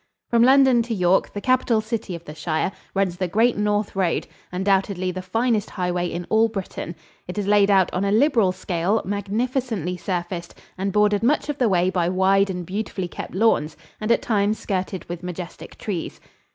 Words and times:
From 0.31 0.41
London 0.41 0.81
to 0.81 0.95
York, 0.95 1.31
the 1.31 1.39
capital 1.41 1.79
city 1.79 2.15
of 2.15 2.25
the 2.25 2.33
shire, 2.33 2.71
runs 2.95 3.17
the 3.17 3.27
Great 3.27 3.55
North 3.55 3.95
Road, 3.95 4.25
undoubtedly 4.51 5.11
the 5.11 5.21
finest 5.21 5.69
highway 5.69 6.07
in 6.07 6.25
all 6.31 6.47
Britain. 6.47 6.95
It 7.27 7.37
is 7.37 7.45
laid 7.45 7.69
out 7.69 7.93
on 7.93 8.03
a 8.03 8.11
liberal 8.11 8.51
scale, 8.51 9.03
magnificently 9.05 9.97
surfaced 9.97 10.55
and 10.75 10.91
bordered 10.91 11.21
much 11.21 11.49
of 11.49 11.59
the 11.59 11.69
way 11.69 11.91
by 11.91 12.09
wide 12.09 12.49
and 12.49 12.65
beautifully 12.65 13.07
kept 13.07 13.35
lawns 13.35 13.77
and 13.99 14.11
at 14.11 14.23
times 14.23 14.57
skirted 14.57 15.05
with 15.07 15.21
majestic 15.21 15.77
trees. 15.77 16.19